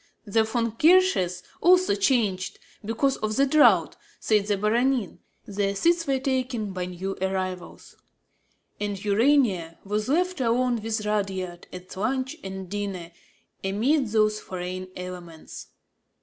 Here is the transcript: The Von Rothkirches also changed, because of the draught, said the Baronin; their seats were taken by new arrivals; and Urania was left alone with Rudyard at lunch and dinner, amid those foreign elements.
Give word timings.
The 0.25 0.43
Von 0.43 0.71
Rothkirches 0.71 1.43
also 1.61 1.93
changed, 1.93 2.57
because 2.83 3.17
of 3.17 3.35
the 3.35 3.45
draught, 3.45 3.97
said 4.19 4.47
the 4.47 4.57
Baronin; 4.57 5.19
their 5.45 5.75
seats 5.75 6.07
were 6.07 6.17
taken 6.17 6.71
by 6.73 6.85
new 6.87 7.15
arrivals; 7.21 7.95
and 8.79 8.97
Urania 9.05 9.77
was 9.83 10.09
left 10.09 10.41
alone 10.41 10.81
with 10.81 11.05
Rudyard 11.05 11.67
at 11.71 11.95
lunch 11.95 12.35
and 12.43 12.67
dinner, 12.67 13.11
amid 13.63 14.07
those 14.07 14.39
foreign 14.39 14.87
elements. 14.95 15.67